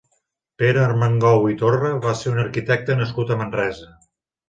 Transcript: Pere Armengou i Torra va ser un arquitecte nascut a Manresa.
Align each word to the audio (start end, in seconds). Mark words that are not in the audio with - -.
Pere 0.61 0.81
Armengou 0.83 1.45
i 1.53 1.59
Torra 1.61 1.93
va 2.09 2.17
ser 2.25 2.35
un 2.35 2.43
arquitecte 2.49 3.01
nascut 3.05 3.33
a 3.39 3.43
Manresa. 3.47 3.97